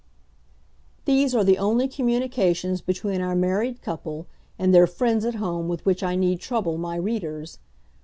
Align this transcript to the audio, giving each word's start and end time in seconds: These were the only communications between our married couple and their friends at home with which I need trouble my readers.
These 1.05 1.35
were 1.35 1.43
the 1.43 1.59
only 1.59 1.87
communications 1.87 2.81
between 2.81 3.21
our 3.21 3.35
married 3.35 3.83
couple 3.83 4.25
and 4.57 4.73
their 4.73 4.87
friends 4.87 5.25
at 5.25 5.35
home 5.35 5.67
with 5.67 5.85
which 5.85 6.01
I 6.01 6.15
need 6.15 6.39
trouble 6.39 6.79
my 6.79 6.95
readers. 6.95 7.59